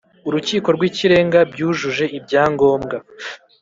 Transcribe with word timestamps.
Urukiko 0.27 0.67
rw 0.75 0.81
Ikirenga 0.89 1.39
byujuje 1.51 2.05
ibyangombwa 2.17 2.95